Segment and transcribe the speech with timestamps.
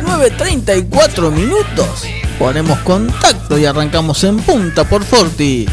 [0.00, 2.04] 34 minutos.
[2.38, 5.66] Ponemos contacto y arrancamos en punta por Forti.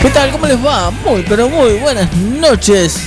[0.00, 0.30] ¿Qué tal?
[0.30, 0.92] ¿Cómo les va?
[0.92, 3.00] Muy, pero muy buenas noches.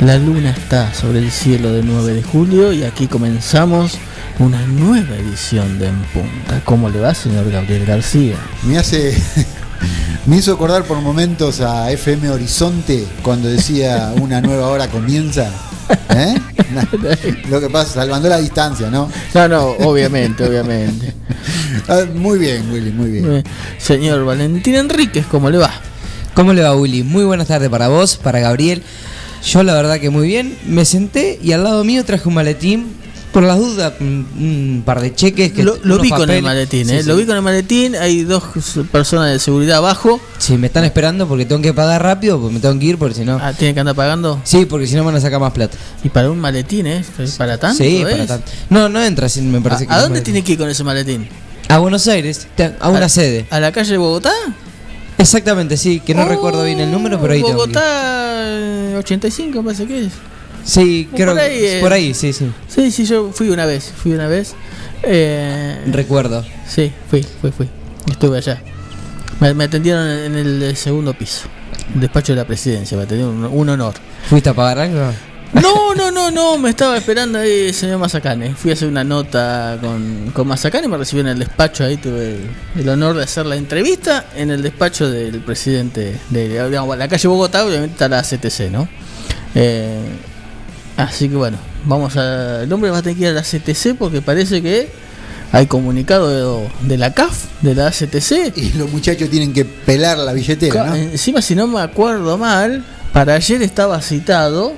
[0.00, 3.98] La luna está sobre el cielo de 9 de julio y aquí comenzamos
[4.38, 6.62] una nueva edición de En Punta.
[6.64, 8.36] ¿Cómo le va, señor Gabriel García?
[8.64, 9.16] Me hace.
[10.26, 15.50] Me hizo acordar por momentos a FM Horizonte cuando decía una nueva hora comienza.
[16.10, 16.34] ¿Eh?
[17.48, 19.10] Lo que pasa, salvando la distancia, ¿no?
[19.32, 21.14] No, no, obviamente, obviamente.
[21.86, 23.44] Ah, muy bien, Willy, muy bien.
[23.78, 25.70] Señor Valentín Enríquez, ¿cómo le va?
[26.34, 27.02] ¿Cómo le va, Willy?
[27.02, 28.82] Muy buenas tardes para vos, para Gabriel.
[29.42, 30.58] Yo la verdad que muy bien.
[30.66, 32.94] Me senté y al lado mío traje un maletín
[33.32, 35.52] por las dudas, un, par de cheques.
[35.52, 37.02] Que lo, vi con el maletín, ¿eh?
[37.02, 37.94] Lo vi con el maletín.
[37.96, 38.42] Hay dos
[38.90, 40.20] personas de seguridad abajo.
[40.38, 43.14] Sí, me están esperando porque tengo que pagar rápido, porque me tengo que ir, porque
[43.14, 43.38] si no.
[43.40, 44.40] Ah, ¿tienen que andar pagando?
[44.44, 45.76] Sí, porque si no van a sacar más plata.
[46.02, 47.04] ¿Y para un maletín, eh?
[47.36, 47.82] ¿Para tanto?
[47.82, 48.50] Sí, para tanto.
[48.70, 51.28] No, no entra, me parece ¿A, ¿A dónde tiene que ir con ese maletín?
[51.68, 52.48] A Buenos Aires,
[52.80, 53.46] a una sede.
[53.50, 54.32] ¿A la calle de Bogotá?
[55.18, 60.06] Exactamente, sí, que no oh, recuerdo bien el número, pero ahí Bogotá 85, parece que
[60.06, 60.12] es.
[60.68, 62.52] Sí, creo por ahí, por ahí, sí, sí.
[62.68, 64.54] Sí, sí, yo fui una vez, fui una vez.
[65.02, 66.44] Eh, Recuerdo.
[66.66, 67.70] Sí, fui, fui, fui.
[68.06, 68.60] Estuve allá.
[69.40, 71.48] Me, atendieron en el segundo piso,
[71.94, 73.94] el despacho de la presidencia, me atendieron un, honor.
[74.28, 75.10] ¿Fuiste a pagar algo?
[75.54, 78.54] No, no, no, no, me estaba esperando ahí el señor Mazacane.
[78.54, 82.36] Fui a hacer una nota con, con Mazacane, me recibió en el despacho, ahí tuve
[82.76, 87.26] el, honor de hacer la entrevista en el despacho del presidente de digamos, la calle
[87.26, 88.86] Bogotá, obviamente está la CTC, ¿no?
[89.54, 89.98] Eh,
[90.98, 92.64] Así que bueno, vamos a.
[92.64, 94.88] El hombre va a tener que ir a la CTC porque parece que
[95.52, 98.56] hay comunicado de, la CAF, de la CTC.
[98.56, 100.96] Y los muchachos tienen que pelar la billetera, ¿no?
[100.96, 104.72] Encima, si no me acuerdo mal, para ayer estaba citado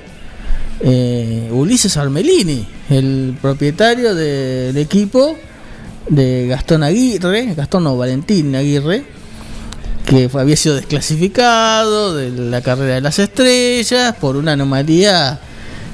[0.81, 5.35] eh, Ulises Armelini, el propietario del equipo
[6.07, 9.05] de Gastón Aguirre, Gastón o Valentín Aguirre,
[10.05, 15.39] que había sido desclasificado de la carrera de las estrellas por una anomalía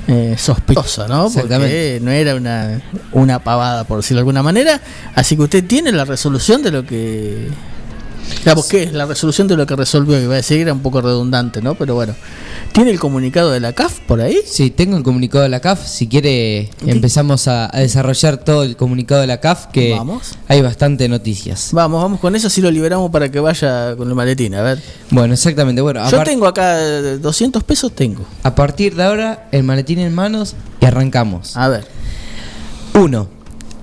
[0.08, 1.30] eh, sospechosa, ¿no?
[1.30, 2.82] Porque no era una,
[3.12, 4.80] una pavada, por decirlo de alguna manera.
[5.16, 7.50] Así que usted tiene la resolución de lo que.
[8.70, 10.20] ¿Qué es la resolución de lo que resolvió?
[10.20, 11.76] Iba a decir, era un poco redundante, ¿no?
[11.76, 12.14] Pero bueno.
[12.72, 14.38] ¿Tiene el comunicado de la CAF por ahí?
[14.46, 15.86] Sí, tengo el comunicado de la CAF.
[15.88, 20.36] Si quiere, empezamos a, desarrollar todo el comunicado de la CAF, que vamos.
[20.48, 21.70] hay bastante noticias.
[21.72, 24.80] Vamos, vamos con eso, si lo liberamos para que vaya con el maletín, a ver.
[25.10, 25.82] Bueno, exactamente.
[25.82, 26.78] Bueno, Yo tengo acá
[27.18, 28.26] 200 pesos, tengo.
[28.44, 31.58] A partir de ahora, el maletín en manos y arrancamos.
[31.58, 31.88] A ver.
[32.94, 33.37] 1.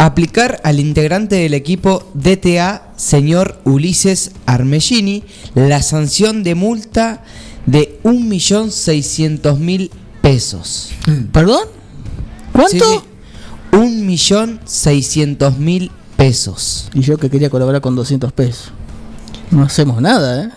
[0.04, 7.24] Aplicar al integrante del equipo DTA, señor Ulises Armellini, la sanción de multa
[7.64, 9.88] de 1.600.000
[10.20, 10.90] pesos.
[11.32, 11.68] ¿Perdón?
[12.52, 13.02] ¿Cuánto?
[13.72, 16.90] 1.600.000 pesos.
[16.92, 18.72] Y yo que quería colaborar con 200 pesos.
[19.50, 20.50] No hacemos nada, ¿eh?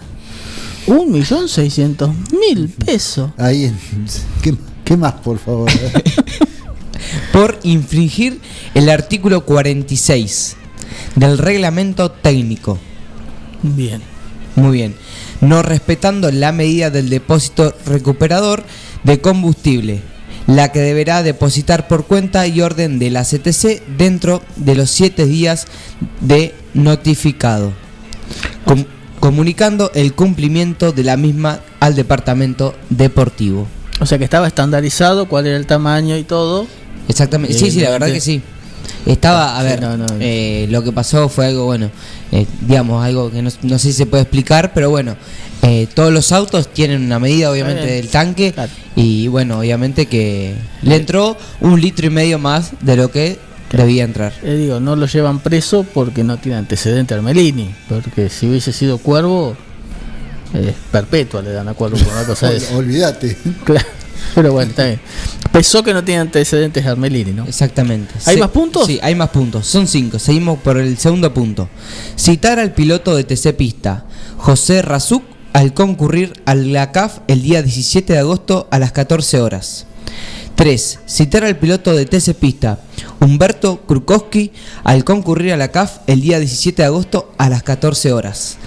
[0.88, 3.32] 1.600.000 pesos.
[3.38, 3.74] Ahí,
[4.42, 5.72] ¿qué, ¿qué más, por favor?
[7.38, 8.40] por infringir
[8.74, 10.56] el artículo 46
[11.16, 12.80] del reglamento técnico.
[13.62, 14.02] Bien.
[14.56, 14.96] Muy bien
[15.42, 18.64] no respetando la medida del depósito recuperador
[19.04, 20.02] de combustible,
[20.48, 25.26] la que deberá depositar por cuenta y orden de la CTC dentro de los siete
[25.26, 25.68] días
[26.22, 27.74] de notificado,
[29.20, 33.68] comunicando el cumplimiento de la misma al departamento deportivo.
[34.00, 36.68] O sea que estaba estandarizado cuál era el tamaño y todo.
[37.08, 38.42] Exactamente, sí, sí, la verdad que sí.
[39.06, 40.06] Estaba, a Sí, ver, no, no.
[40.20, 41.90] eh, lo que pasó fue algo, bueno,
[42.32, 45.16] eh, digamos, algo que no, no sé si se puede explicar, pero bueno,
[45.62, 48.72] eh, todos los autos tienen una medida, obviamente, del tanque, Claro.
[48.98, 53.40] y bueno, obviamente que le entró un litro y medio más de lo que
[53.72, 54.34] debía entrar.
[54.44, 57.74] Eh, digo, no lo llevan preso porque no tiene antecedente Armelini.
[57.90, 59.56] Porque si hubiese sido cuervo,
[60.54, 62.50] eh, perpetua le dan a cuervo por una cosa.
[62.50, 63.38] Ol- Olvídate.
[63.66, 63.86] Claro.
[64.36, 65.00] Pero bueno, está bien.
[65.52, 67.46] Pesó que no tiene antecedentes Armelini, ¿no?
[67.46, 68.14] Exactamente.
[68.26, 68.86] ¿Hay más puntos?
[68.86, 69.66] Sí, hay más puntos.
[69.66, 70.20] Son cinco.
[70.20, 71.70] Seguimos por el segundo punto.
[72.16, 74.06] Citar al piloto de TC Pista,
[74.38, 75.24] José Razuk,
[75.54, 79.88] al concurrir al la CAF el día 17 de agosto a las 14 horas.
[80.58, 81.00] 3.
[81.08, 82.80] Citar al piloto de TC Pista,
[83.20, 84.52] Humberto Krukowski,
[84.84, 88.58] al concurrir a la CAF el día 17 de agosto a las 14 horas.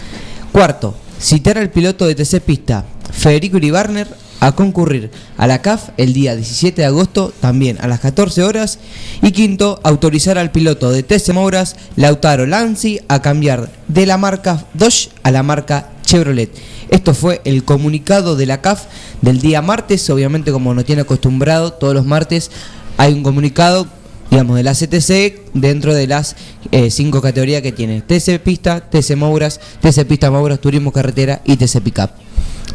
[0.52, 4.08] Cuarto, citar al piloto de TC Pista, Federico Iribarner,
[4.40, 8.78] a concurrir a la CAF el día 17 de agosto, también a las 14 horas.
[9.22, 14.66] Y quinto, autorizar al piloto de TC Mouras, Lautaro Lanzi, a cambiar de la marca
[14.74, 16.50] Dodge a la marca Chevrolet.
[16.88, 18.84] Esto fue el comunicado de la CAF
[19.20, 22.50] del día martes, obviamente como nos tiene acostumbrado, todos los martes
[22.96, 23.86] hay un comunicado
[24.30, 26.36] digamos, de la CTC dentro de las
[26.70, 31.56] eh, cinco categorías que tiene TC Pista, TC Mouras, TC Pista Mouras, Turismo Carretera y
[31.56, 32.10] TC Pickup.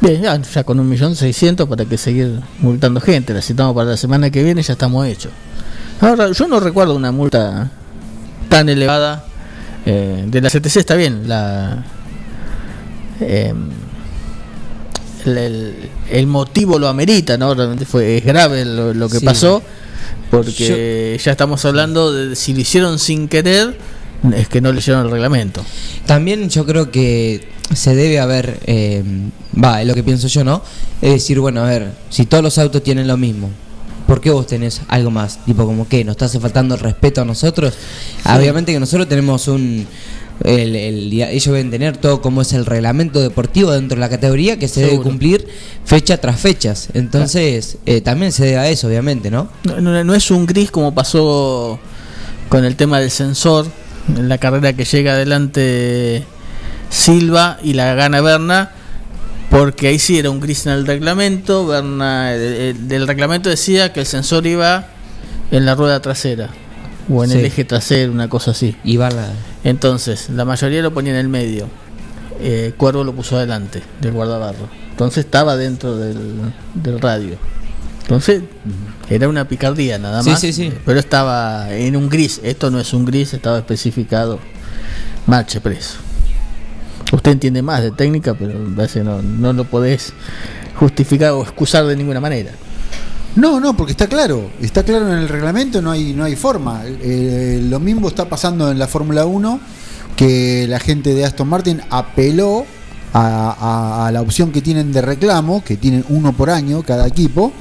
[0.02, 3.34] Bien, ya, ya con un millón seiscientos para que seguir multando gente.
[3.34, 5.32] La citamos para la semana que viene, ya estamos hechos.
[6.02, 7.72] Ahora, yo no recuerdo una multa
[8.50, 9.26] tan elevada.
[9.88, 11.84] eh, de la CTC está bien, la.
[13.22, 13.54] eh,
[15.26, 17.54] el, el- el motivo lo amerita, ¿no?
[17.54, 19.26] Realmente fue, es grave lo, lo que Sí.
[19.26, 19.62] pasó,
[20.32, 23.78] porque ya estamos hablando de si lo hicieron sin querer,
[24.34, 25.64] es que no leyeron el reglamento.
[26.06, 29.04] También yo creo que se debe haber, eh,
[29.62, 30.62] va, es lo que pienso yo, ¿no?
[31.02, 33.50] Es decir, bueno, a ver, si todos los autos tienen lo mismo,
[34.08, 35.40] ¿por qué vos tenés algo más?
[35.46, 37.74] Tipo, como que nos está hace faltando el respeto a nosotros.
[38.40, 39.88] Obviamente que nosotros tenemos un...
[40.44, 44.10] El, el día- ellos deben tener todo como es el reglamento deportivo dentro de la
[44.10, 45.48] categoría que se debe cumplir
[45.86, 46.90] fecha tras fechas.
[46.94, 49.48] Entonces, eh, también se debe a eso, obviamente, ¿no?
[49.64, 51.80] No, no- no es un gris como pasó
[52.50, 53.72] con el tema del sensor en
[54.14, 56.24] la carrera que llega adelante
[56.90, 58.72] Silva y la gana Berna
[59.50, 64.06] porque ahí sí era un gris en el reglamento Berna el, reglamento decía que el
[64.06, 64.88] sensor iba
[65.52, 66.50] en la rueda trasera
[67.10, 67.38] o en Sí.
[67.40, 68.76] el eje trasero una cosa así.
[69.00, 69.30] Va la-
[69.64, 71.68] entonces la mayoría lo ponía en el medio.
[72.42, 74.68] Eh, Cuervo lo puso adelante del guardabarro.
[74.90, 76.18] Entonces estaba dentro del,
[76.74, 77.38] del radio
[78.06, 78.44] entonces
[79.10, 80.72] era una picardía nada Sí, más sí, sí.
[80.86, 84.40] pero estaba en un gris esto no es un gris estaba especificado
[85.28, 85.96] marche preso
[87.12, 90.14] usted entiende más de técnica pero no, no lo podés
[90.80, 92.52] justificar o excusar de ninguna manera
[93.36, 96.84] No, no, porque está claro, está claro en el reglamento, no hay, no hay forma.
[96.86, 99.60] Eh, lo mismo está pasando en la Fórmula 1,
[100.16, 102.66] que la gente de Aston Martin apeló
[103.12, 103.20] a,
[103.60, 107.52] a- a la opción que tienen de reclamo, que tienen uno por año cada equipo,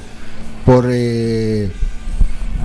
[0.65, 1.69] por eh,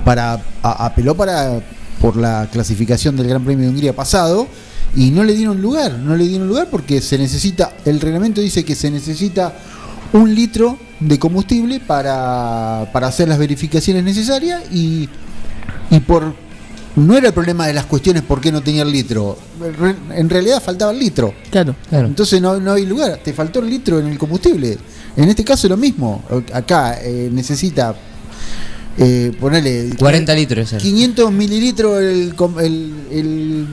[0.03, 0.33] para
[0.63, 1.61] a- apeló para
[2.01, 4.47] por la clasificación del Gran Premio de Hungría pasado
[4.95, 8.65] y no le dieron lugar, no le dieron lugar porque se necesita, el reglamento dice
[8.65, 9.53] que se necesita
[10.13, 15.07] un litro de combustible para, para hacer las verificaciones necesarias y,
[15.91, 16.33] y por
[16.95, 19.37] no era el problema de las cuestiones por qué no tenía el litro,
[20.13, 21.33] en realidad faltaba el litro.
[21.51, 22.07] claro Claro.
[22.07, 24.77] Entonces no, no hay lugar, te faltó el litro en el combustible.
[25.17, 26.23] En este caso es lo mismo.
[26.53, 27.95] Acá eh, necesita
[28.97, 30.73] eh, ponerle 40 litros.
[30.73, 30.81] era.
[30.81, 33.67] 500 mililitros el, com- el, el,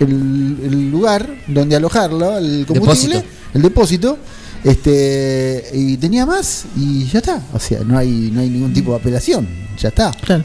[0.00, 3.40] el- el lugar donde alojarlo, el combustible, Depósito.
[3.54, 4.18] el depósito.
[4.62, 7.42] Este y tenía más y ya está.
[7.52, 9.48] O sea, no hay no hay ningún tipo de apelación.
[9.78, 10.10] Ya está.
[10.12, 10.44] claro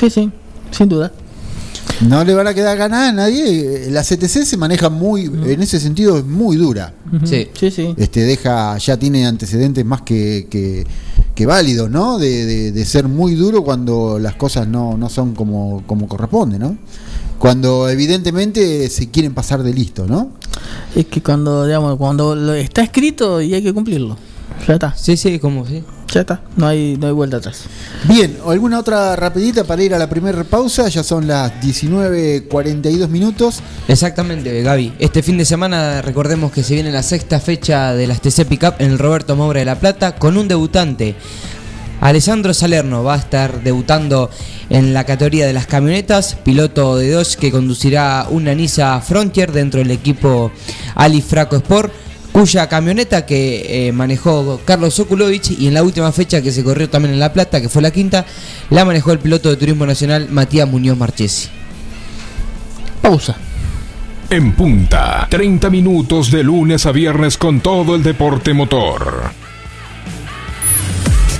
[0.00, 0.30] sí sí
[0.70, 1.10] sin duda
[2.06, 3.88] No le van a quedar ganas a nadie.
[3.90, 6.92] La CTC se maneja muy, en ese sentido, es muy dura.
[7.24, 7.48] Sí.
[7.58, 10.86] sí sí este deja ya tiene antecedentes más que, que,
[11.34, 15.34] que válidos no de, de- de ser muy duro cuando las cosas no, no son
[15.34, 16.76] como, como corresponde no
[17.38, 20.32] cuando evidentemente se quieren pasar de listo no
[20.94, 24.16] Es que cuando, digamos, cuando lo está escrito y hay que cumplirlo.
[24.66, 25.82] Ya está, Sí, sí, como sí.
[26.12, 26.40] ya está.
[26.56, 27.62] No hay, no hay vuelta atrás.
[28.04, 33.60] bien alguna otra rapidita para ir a la primera pausa ya son las 19.42 minutos
[33.88, 34.92] Exactamente, Gaby.
[34.98, 38.74] Este fin de semana recordemos que se viene la sexta fecha de las TC Pickup
[38.78, 41.14] en el Roberto Moura de La Plata con un debutante.
[42.00, 44.30] Alessandro Salerno va a estar debutando
[44.70, 49.80] en la categoría de las camionetas, piloto de Dodge que conducirá una Nissan Frontier dentro
[49.80, 50.52] del equipo
[50.94, 51.92] Ali Fraco Sport,
[52.38, 56.88] cuya camioneta que eh, manejó Carlos Sokulovich y en la última fecha que se corrió
[56.88, 58.24] también en La Plata, que fue la quinta,
[58.70, 61.48] la manejó el piloto de Turismo Nacional Matías Muñoz Marchesi.
[63.02, 63.36] Pausa.
[64.30, 69.32] En punta, 30 minutos de lunes a viernes con todo el deporte motor.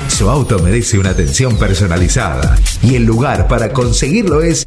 [0.08, 4.66] Su auto merece una atención personalizada y el lugar para conseguirlo es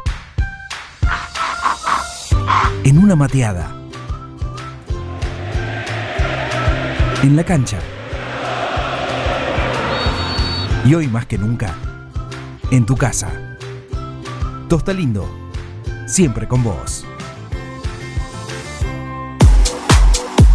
[2.83, 3.75] En una mateada.
[7.21, 7.77] En la cancha.
[10.83, 11.75] Y hoy más que nunca,
[12.71, 13.57] en tu casa.
[14.67, 15.29] Tosta Lindo,
[16.07, 17.05] siempre con vos.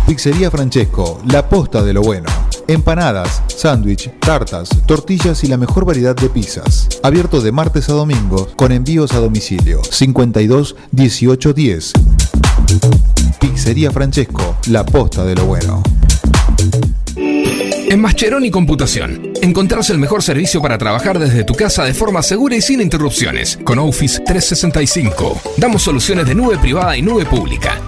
[0.09, 2.46] Pizzería Francesco, la posta de lo bueno.
[2.69, 6.89] Empanadas, sándwich, tartas, tortillas y la mejor variedad de pizzas.
[7.03, 9.83] Abierto de martes a domingo con envíos a domicilio.
[9.85, 11.93] 52 18 10.
[13.39, 15.83] Pizzería Francesco, la posta de lo bueno.
[17.89, 22.57] En Mascheroni Computación, encontrarás el mejor servicio para trabajar desde tu casa de forma segura
[22.57, 23.61] y sin interrupciones.
[23.63, 27.81] Con Office 365, damos soluciones de nube privada y nube pública,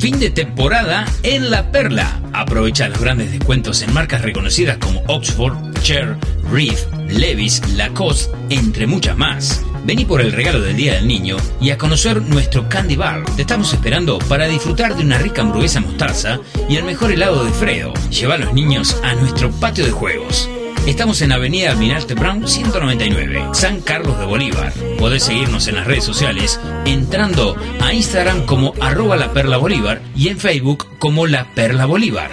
[0.00, 2.22] Fin de temporada en La Perla.
[2.32, 6.16] Aprovecha los grandes descuentos en marcas reconocidas como Oxford, Cher,
[6.50, 9.62] Reef, Levis, Lacoste, entre muchas más.
[9.84, 13.26] Vení por el regalo del Día del Niño y a conocer nuestro Candy Bar.
[13.36, 17.52] Te estamos esperando para disfrutar de una rica hamburguesa mostaza y el mejor helado de
[17.52, 17.92] Fredo.
[18.08, 20.48] Lleva a los niños a nuestro patio de juegos.
[20.90, 24.72] Estamos en Avenida Almirante Brown 199, San Carlos de Bolívar.
[24.98, 30.28] Podés seguirnos en las redes sociales entrando a Instagram como arroba la perla bolívar y
[30.28, 32.32] en Facebook como la perla bolívar.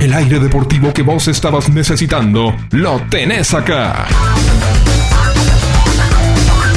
[0.00, 4.06] El aire deportivo que vos estabas necesitando, lo tenés acá.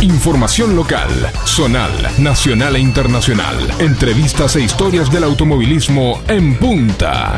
[0.01, 1.09] Información local,
[1.45, 3.55] zonal, nacional e internacional.
[3.79, 7.37] Entrevistas e historias del automovilismo en punta.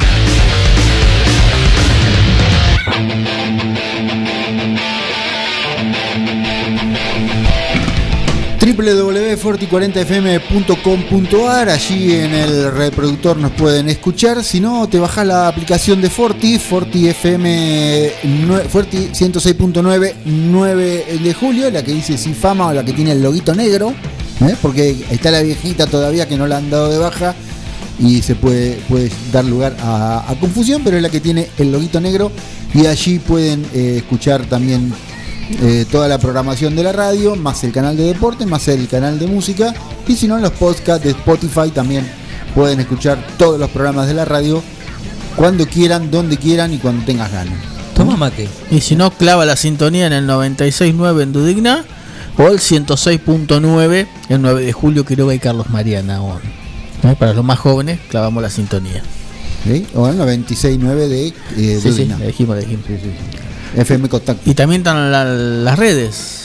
[8.75, 14.43] www.forti40fm.com.ar Allí en el reproductor nos pueden escuchar.
[14.43, 18.11] Si no, te bajas la aplicación de Forti, Forti FM,
[18.69, 23.23] Forti 106.9, 9 de julio, la que dice Sin Fama o la que tiene el
[23.23, 23.93] loguito negro,
[24.41, 24.57] ¿eh?
[24.61, 27.33] porque está la viejita todavía que no la han dado de baja
[27.97, 31.71] y se puede, puede dar lugar a, a confusión, pero es la que tiene el
[31.71, 32.29] loguito negro
[32.75, 34.93] y allí pueden eh, escuchar también
[35.61, 39.19] eh, toda la programación de la radio, más el canal de deporte, más el canal
[39.19, 39.73] de música
[40.07, 42.05] y si no en los podcasts de Spotify también
[42.55, 44.63] pueden escuchar todos los programas de la radio
[45.35, 47.55] cuando quieran, donde quieran y cuando tengas ganas.
[47.93, 48.47] Toma mate.
[48.71, 51.85] Y si no, clava la sintonía en el 96.9 en Dudigna
[52.37, 56.21] o el 106.9 el 9 de julio Quiroga y Carlos Mariana.
[56.21, 56.37] o-
[57.03, 57.15] ¿eh?
[57.19, 59.01] Para los más jóvenes, clavamos la sintonía.
[59.63, 59.85] ¿sí?
[59.95, 61.33] O el 96.9 de eh,
[61.81, 62.85] Sí, sí, dijimos, le dijimos.
[63.75, 64.49] FM Contacto.
[64.49, 66.41] Y también están la- las redes.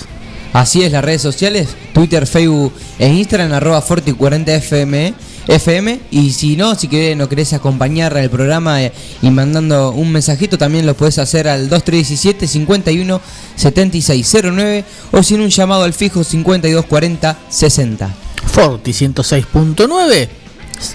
[0.53, 5.15] Así es, las redes sociales, Twitter, Facebook e Instagram, arroba Forti40FM.
[5.49, 10.12] FM y si no, si querés, no querés acompañar al programa eh, y mandando un
[10.12, 13.21] mensajito, también lo podés hacer al 2317 51
[13.57, 18.15] 7609 o sin un llamado al fijo 5240 60.
[18.47, 20.29] Forti 106.9,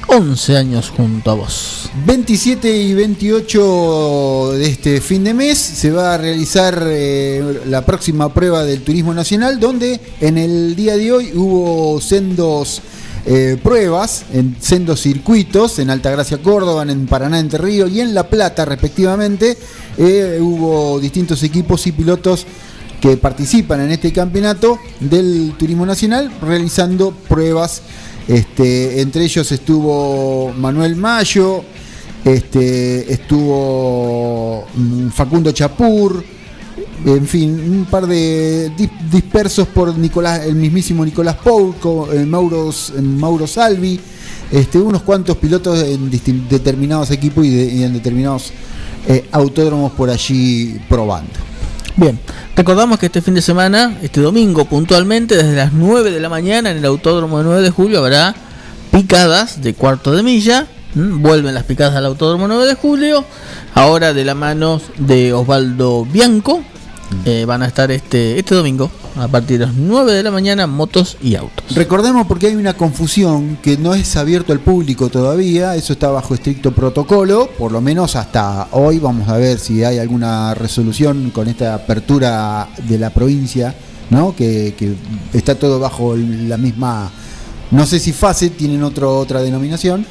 [0.07, 1.89] 11 años junto a vos.
[2.05, 8.33] 27 y 28 de este fin de mes se va a realizar eh, la próxima
[8.33, 12.81] prueba del Turismo Nacional, donde en el día de hoy hubo sendos
[13.27, 18.29] eh, pruebas, en sendos circuitos, en Altagracia, Córdoba, en Paraná, Entre Ríos y en La
[18.29, 19.57] Plata, respectivamente.
[19.97, 22.45] Eh, hubo distintos equipos y pilotos
[23.01, 27.81] que participan en este campeonato del Turismo Nacional realizando pruebas.
[28.27, 31.63] Este, entre ellos estuvo Manuel Mayo,
[32.23, 36.23] este, estuvo mm, Facundo Chapur,
[37.05, 42.71] en fin, un par de di- dispersos por Nicolás, el mismísimo Nicolás Pouco, el Mauro,
[43.03, 43.99] Mauro Salvi,
[44.51, 46.09] este, unos cuantos pilotos en
[46.49, 48.51] determinados equipos y en determinados
[49.07, 51.29] eh, autódromos por allí probando.
[51.97, 52.19] Bien,
[52.57, 56.69] recordamos que este fin de semana, este domingo puntualmente, desde las 9 de la mañana
[56.71, 58.35] en el Autódromo de 9 de julio habrá
[58.91, 60.67] picadas de cuarto de milla.
[60.93, 61.19] ¿m?
[61.19, 63.23] Vuelven las picadas al Autódromo 9 de julio.
[63.73, 66.61] Ahora de la mano de Osvaldo Bianco.
[67.23, 70.67] eh, van a estar este, este domingo a partir de las 9 de la mañana
[70.67, 71.75] motos y autos.
[71.75, 76.33] Recordemos porque hay una confusión que no es abierto al público todavía, eso está bajo
[76.33, 81.47] estricto protocolo, por lo menos hasta hoy vamos a ver si hay alguna resolución con
[81.47, 83.73] esta apertura de la provincia,
[84.09, 84.35] ¿no?
[84.35, 84.73] Que,
[85.33, 87.11] está todo bajo la misma,
[87.71, 90.05] no sé si fase, tienen otro, otra denominación,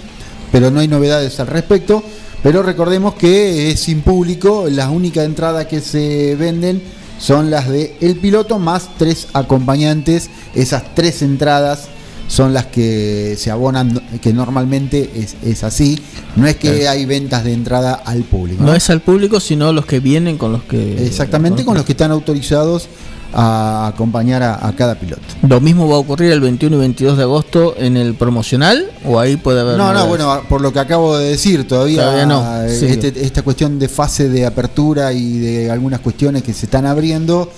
[0.51, 2.03] pero no hay novedades al respecto.
[2.43, 6.83] Pero recordemos que es sin público, las únicas entradas que se venden
[7.19, 10.31] son las de el piloto más tres acompañantes.
[10.55, 11.89] Esas tres entradas
[12.29, 16.01] son las que se abonan, que normalmente es, es así.
[16.37, 18.63] No es que hay ventas de entrada al público.
[18.65, 21.07] No es al público, sino los que vienen con los que...
[21.07, 22.89] Exactamente con los que están autorizados
[23.35, 25.23] a acompañar a, a cada piloto.
[25.49, 29.19] Lo mismo va a ocurrir el 21 y 22 de agosto en el promocional, o
[29.19, 29.77] ahí puede haber...
[29.77, 33.43] No, no, bueno, por lo que acabo de decir, todavía, Todavía no, eh, este- esta
[33.43, 37.51] cuestión de fase de apertura y de algunas cuestiones que se están abriendo,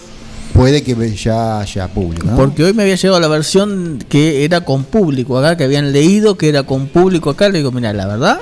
[0.55, 2.27] puede que ya haya público.
[2.27, 2.37] ¿no?
[2.37, 6.37] Porque hoy me había llegado la versión que era con público acá, que habían leído
[6.39, 7.49] que era con público acá.
[7.51, 8.41] Le digo, mira, la verdad,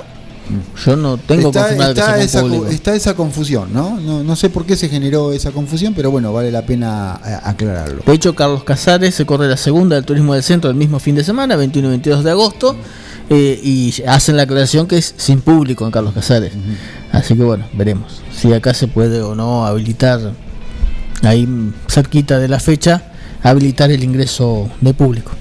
[0.85, 3.99] yo no tengo está, confirmado que está esa, está esa confusión, ¿no?
[3.99, 4.23] ¿no?
[4.23, 8.03] No sé por qué se generó esa confusión, pero bueno, vale la pena eh, aclararlo.
[8.05, 11.15] De hecho, Carlos Casares se corre la segunda del Turismo del Centro el mismo fin
[11.15, 12.75] de semana, 21 y 22 de agosto,
[13.29, 16.53] eh, y hacen la aclaración que es sin público en Carlos Casares.
[17.11, 20.33] Así que bueno, veremos si acá se puede o no habilitar,
[21.23, 21.47] ahí
[21.87, 25.31] cerquita de la fecha, habilitar el ingreso de público.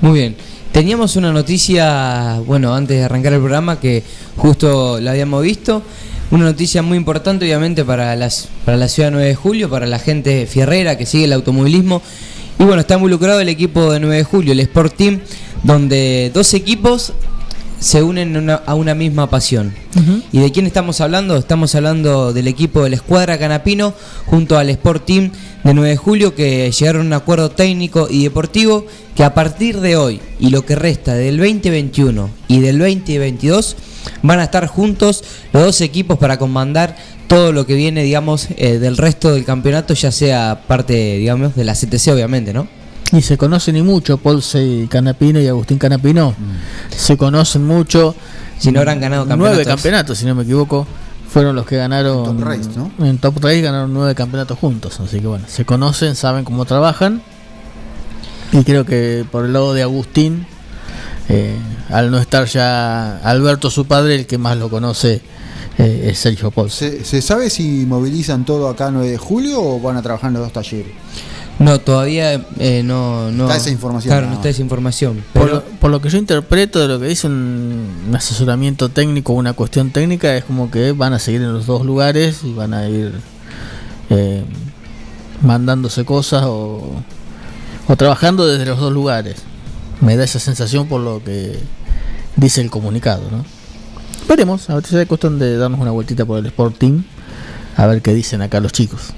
[0.00, 0.36] Muy bien.
[0.72, 4.02] Teníamos una noticia, bueno, antes de arrancar el programa que
[4.38, 5.82] justo la habíamos visto.
[6.30, 9.86] Una noticia muy importante, obviamente, para, las, para la ciudad de 9 de julio, para
[9.86, 12.00] la gente fierrera que sigue el automovilismo.
[12.58, 15.20] Y bueno, está involucrado el equipo de 9 de julio, el Sport Team,
[15.62, 17.12] donde dos equipos
[17.82, 19.74] se unen a una, a una misma pasión.
[20.30, 21.36] ¿Y de quién estamos hablando?
[21.36, 23.92] Estamos hablando del equipo de la Escuadra Canapino
[24.26, 25.32] junto al Sport Team
[25.64, 29.80] de 9 de julio que llegaron a un acuerdo técnico y deportivo que a partir
[29.80, 33.76] de hoy y lo que resta del 2021 y del 2022
[34.22, 38.78] van a estar juntos los dos equipos para comandar todo lo que viene, digamos, eh,
[38.78, 42.81] del resto del campeonato, ya sea parte, digamos, de la CTC, obviamente, ¿no?
[43.12, 46.34] Y se conocen y mucho, Paulse Canapino y Agustín Canapino.
[46.88, 48.14] Se conocen mucho.
[48.58, 49.74] Si no habrán ganado Nueve campeonatos.
[49.74, 50.86] campeonatos, si no me equivoco.
[51.28, 52.18] Fueron los que ganaron.
[52.18, 53.06] En Top Race, ¿no?
[53.06, 55.00] En Top Race ganaron nueve campeonatos juntos.
[55.00, 57.22] Así que bueno, se conocen, saben cómo trabajan.
[58.52, 60.46] Y creo que por el lado de Agustín,
[61.28, 61.56] eh,
[61.88, 65.22] al no estar ya Alberto, su padre, el que más lo conoce
[65.78, 66.98] eh, es Sergio Paulse.
[66.98, 70.34] ¿Se, se sabe si movilizan todo acá 9 de julio o van a trabajar en
[70.34, 70.92] los dos talleres?
[71.58, 73.44] No, todavía eh, no, no.
[73.44, 74.34] Está esa información, Claro, no.
[74.34, 75.22] está esa información.
[75.32, 79.32] Por, lo, por lo que yo interpreto de lo que dice un, un asesoramiento técnico,
[79.32, 82.74] una cuestión técnica, es como que van a seguir en los dos lugares y van
[82.74, 83.12] a ir
[84.10, 84.44] eh,
[85.42, 86.94] mandándose cosas o,
[87.86, 89.36] o trabajando desde los dos lugares.
[90.00, 91.58] Me da esa sensación por lo que
[92.36, 93.44] dice el comunicado, ¿no?
[94.28, 97.02] Veremos, a ver si es cuestión de darnos una vueltita por el Sporting,
[97.76, 99.12] a ver qué dicen acá los chicos.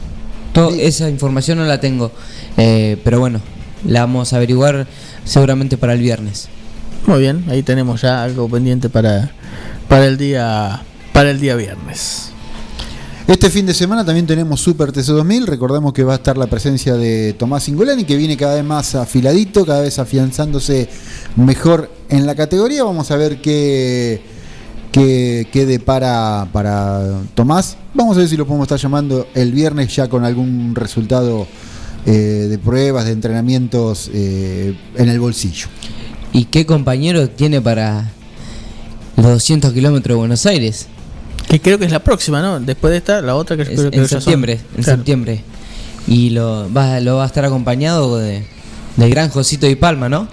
[0.79, 2.13] Esa información no la tengo.
[2.57, 3.41] Eh, pero bueno,
[3.87, 4.87] la vamos a averiguar
[5.25, 6.49] seguramente para el viernes.
[7.07, 9.33] Muy bien, ahí tenemos ya algo pendiente para,
[9.89, 12.31] para el día para el día viernes.
[13.27, 15.47] Este fin de semana también tenemos Super TC2000.
[15.47, 18.95] Recordemos que va a estar la presencia de Tomás Singolani, que viene cada vez más
[18.97, 20.91] afiladito, cada vez afianzándose
[21.37, 22.85] mejor en la categoría.
[22.85, 24.21] Vamos a ver qué,
[24.95, 27.01] qué, qué depara para
[27.35, 27.77] Tomás.
[27.95, 31.47] Vamos a ver si lo podemos estar llamando el viernes ya con algún resultado
[32.07, 32.11] eh,
[32.49, 35.67] de pruebas, de entrenamientos eh, en el bolsillo.
[36.33, 38.11] ¿Y qué compañero tiene para
[39.17, 40.87] los 200 kilómetros de Buenos Aires?
[41.49, 42.61] Que creo que es la próxima, ¿no?
[42.61, 44.97] Después de esta, la otra que Es- creo que en septiembre, en Claro.
[44.99, 45.43] septiembre.
[46.07, 48.45] Y lo va, lo va a estar acompañado de,
[48.97, 50.29] del gran Josito y Palma, ¿no?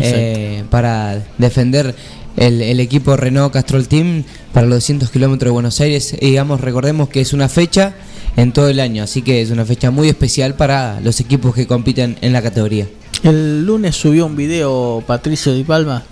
[0.00, 1.94] Eh, para defender
[2.36, 6.16] el, equipo Renault Castrol Team para los 200 kilómetros de Buenos Aires.
[6.20, 7.94] Y digamos, recordemos que es una fecha
[8.36, 11.66] en todo el año, así que es una fecha muy especial para los equipos que
[11.66, 12.86] compiten en la categoría.
[13.22, 16.04] El lunes subió un video Patricio Di Palma.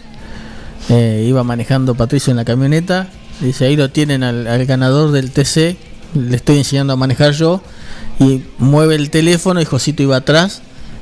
[0.88, 3.08] eh, iba manejando Patricio en la camioneta.
[3.40, 5.76] Dice, ahí lo tienen al, al ganador del TC.
[6.14, 7.62] Le estoy enseñando a manejar yo.
[8.20, 10.60] Y mueve el teléfono y Josito iba atrás,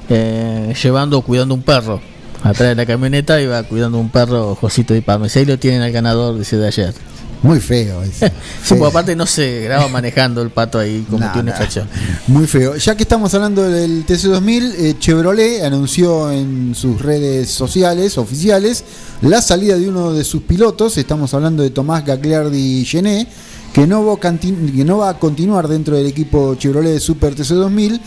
[0.09, 2.01] eh, llevando o cuidando un perro.
[2.43, 5.25] Atrás de la camioneta iba cuidando un perro Josito Palma.
[5.27, 6.95] Dice, ahí lo tienen al ganador, dice de ayer.
[7.43, 8.03] Muy feo.
[8.05, 8.27] eso.
[8.65, 8.87] Sí, Feo.
[8.87, 11.89] aparte no se graba manejando el pato ahí como Nah, infección.
[12.27, 12.75] Muy feo.
[12.77, 18.83] Ya que estamos hablando del TC2000, eh, Chevrolet anunció en sus redes sociales oficiales
[19.23, 20.97] la salida de uno de sus pilotos.
[20.99, 23.29] Estamos hablando de Tomás Gagliardi Gené,
[23.73, 27.01] que no, va a canti- que no va a continuar dentro del equipo Chevrolet de
[27.01, 28.01] Super TC2000.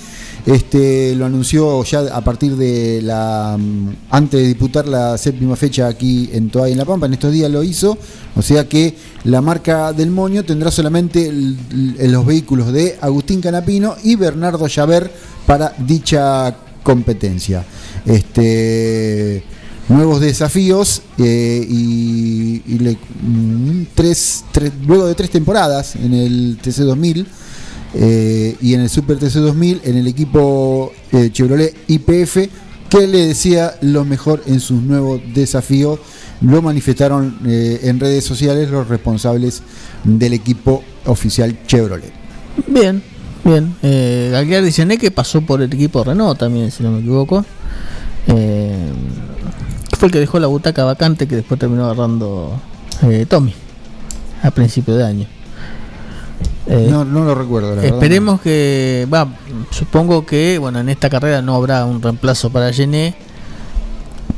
[0.45, 5.87] Este, lo anunció ya a partir de la mm, antes de disputar la séptima fecha
[5.87, 7.97] aquí en Toay en La Pampa, en estos días lo hizo,
[8.35, 14.15] o sea que la marca del Moño tendrá solamente los vehículos de Agustín Canapino y
[14.15, 15.11] Bernardo Llaver
[15.45, 17.63] para dicha competencia.
[18.05, 19.43] Este
[19.89, 23.87] nuevos desafíos eh, y, y mm,
[24.87, 27.25] luego de tres temporadas en el TC2000
[27.93, 32.37] eh, y en el Super TC2000 en el equipo eh, Chevrolet IPF
[32.89, 35.99] que le decía lo mejor en sus nuevos desafíos.
[36.41, 39.63] Lo manifestaron eh, en redes sociales los responsables
[40.03, 42.11] del equipo oficial Chevrolet.
[42.67, 43.01] Bien,
[43.45, 43.75] bien.
[43.81, 47.45] Eh, Gené que pasó por el equipo Renault también, si no me equivoco.
[48.27, 48.91] Eh,
[49.97, 52.59] fue el que dejó la butaca vacante que después terminó agarrando
[53.03, 53.53] eh, Tommy
[54.43, 55.27] a principio de año.
[56.71, 57.93] Eh, No, no lo recuerdo, la verdad.
[57.93, 59.27] esperemos que, va,
[59.71, 63.13] supongo que, bueno, en esta carrera no habrá un reemplazo para Gené.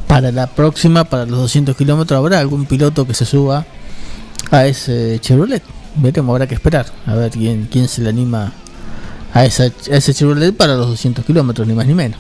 [0.08, 3.66] Para la próxima, para los 200 kilómetros, habrá algún piloto que se suba
[4.52, 5.64] a ese Chevrolet.
[5.96, 8.52] Veremos, habrá que esperar a ver quién, quién se le anima
[9.34, 12.20] a, esa, a ese Chevrolet para los 200 kilómetros, ni más ni menos.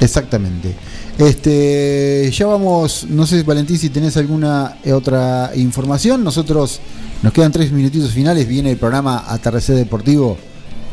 [0.00, 0.74] Exactamente.
[1.18, 6.22] Este, ya vamos, no sé Valentín si tenés alguna eh, otra información.
[6.22, 6.80] Nosotros
[7.22, 8.46] nos quedan tres minutitos finales.
[8.46, 10.36] Viene el programa Atardecer Deportivo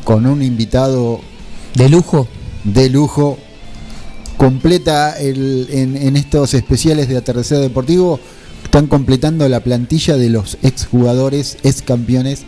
[0.04, 1.22] con un invitado
[1.76, 2.28] ¿De lujo?
[2.64, 3.38] de lujo.
[4.38, 8.20] Completa el, en, en estos especiales de Atardecer Deportivo.
[8.64, 12.42] Están completando la plantilla de los exjugadores, ex campeones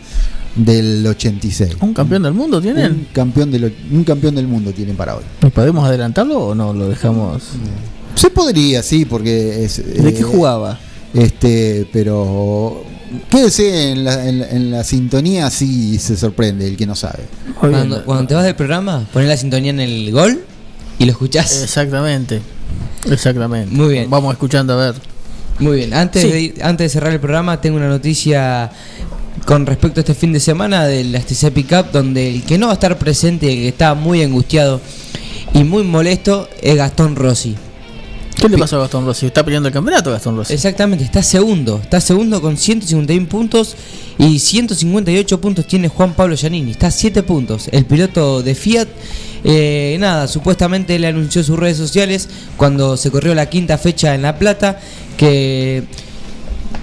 [0.56, 1.76] del 86.
[1.80, 3.06] ¿Un campeón del mundo Un tienen?
[3.12, 5.22] campeón, del, un campeón del mundo tienen para hoy.
[5.42, 6.72] ¿Y ¿Podemos adelantarlo o no?
[6.72, 7.42] Lo dejamos.
[8.14, 9.76] Se podría, sí, porque es.
[10.02, 10.78] ¿De qué eh, jugaba?
[11.14, 12.82] Este, pero
[13.30, 17.20] quédese en la, en, la- en la sintonía, sí se sorprende el que no sabe.
[17.60, 20.40] Cuando, cuando te vas del programa, pones la sintonía en el gol
[20.98, 21.62] y lo escuchás.
[21.62, 22.40] Exactamente.
[23.10, 23.74] Exactamente.
[23.74, 24.10] Muy bien.
[24.10, 24.94] Vamos escuchando a ver.
[25.60, 26.28] Muy bien, antes, Sí.
[26.30, 28.70] de, antes de cerrar el programa tengo una noticia
[29.48, 32.66] con respecto a este fin de semana de la STC Pickup, donde el que no
[32.66, 34.78] va a estar presente, el que está muy angustiado
[35.54, 37.56] y muy molesto, es Gastón Rossi.
[38.36, 39.24] ¿Qué le pasó a Gastón Rossi?
[39.24, 40.52] ¿Está peleando el campeonato Gastón Rossi?
[40.52, 41.80] Exactamente, está segundo.
[41.82, 43.74] Está segundo con 151 puntos
[44.18, 46.72] y 158 puntos tiene Juan Pablo Giannini.
[46.72, 47.70] Está a 7 puntos.
[47.72, 48.88] El piloto de Fiat,
[49.44, 54.20] eh, nada, supuestamente le anunció sus redes sociales cuando se corrió la quinta fecha en
[54.20, 54.78] La Plata
[55.16, 55.84] que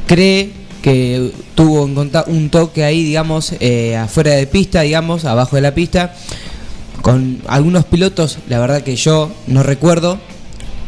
[0.07, 1.81] cree que tuvo
[2.27, 6.13] un toque ahí, digamos, eh, afuera de pista, digamos, abajo de la pista,
[7.01, 10.19] con algunos pilotos, la verdad que yo no recuerdo,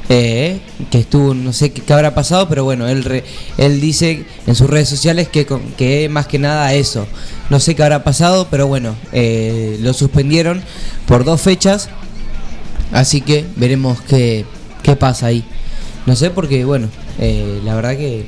[0.10, 0.60] eh,
[0.92, 3.24] que estuvo, no sé qué, habrá pasado, pero bueno, él, re-
[3.58, 7.08] él dice en sus redes sociales que, que más que nada eso.
[7.50, 10.62] No sé qué habrá pasado, pero bueno, eh, lo suspendieron
[11.08, 11.90] por dos fechas,
[12.92, 14.46] así que veremos qué,
[14.84, 15.44] qué pasa ahí.
[16.06, 16.88] No sé porque, bueno,
[17.64, 18.28] la verdad que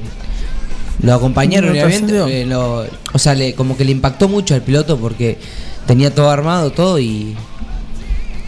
[1.01, 4.97] lo acompañaron No eh, lo- o sea, le, como que le impactó mucho al piloto
[4.97, 5.37] porque
[5.85, 7.35] tenía todo armado, todo y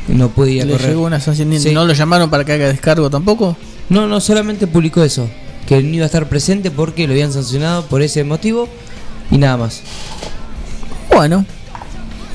[0.07, 0.89] no podía ¿Le correr.
[0.89, 1.57] llegó una sanción?
[1.59, 1.71] Sí.
[1.71, 3.55] ¿No lo llamaron para que haga descargo tampoco?
[3.89, 5.29] No, no, solamente publicó eso,
[5.67, 8.67] que no iba a estar presente porque lo habían sancionado por ese motivo
[9.29, 9.81] y nada más.
[11.13, 11.45] Bueno,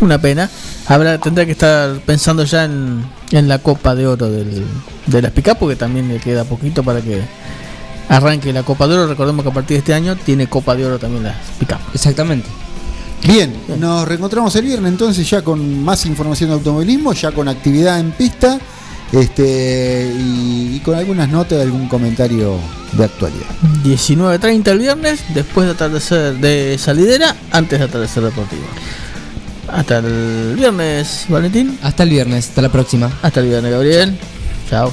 [0.00, 0.50] una pena.
[0.86, 3.02] Habrá, tendrá que estar pensando ya en,
[3.32, 4.64] en la Copa de Oro del,
[5.06, 7.20] de las Pickup, porque también le queda poquito para que
[8.08, 9.06] arranque la Copa de Oro.
[9.06, 11.78] Recordemos que a partir de este año tiene Copa de Oro también las Pickup.
[11.94, 12.48] Exactamente.
[13.26, 17.98] Bien, nos reencontramos el viernes entonces ya con más información de automovilismo, ya con actividad
[17.98, 18.58] en pista
[19.12, 22.58] este y, y con algunas notas, algún comentario
[22.92, 23.46] de actualidad.
[23.84, 28.64] 19.30 el viernes, después de atardecer de salidera, antes de atardecer deportivo.
[29.68, 31.78] Hasta el viernes, Valentín.
[31.82, 33.10] Hasta el viernes, hasta la próxima.
[33.22, 34.18] Hasta el viernes, Gabriel.
[34.70, 34.92] Chao.